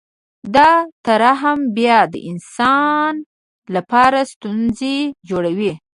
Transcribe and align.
دا 0.55 0.69
ترحم 1.05 1.59
بیا 1.75 1.99
د 2.13 2.15
انسان 2.29 3.13
لپاره 3.75 4.19
ستونزې 4.31 4.95
جوړوي 5.29 5.71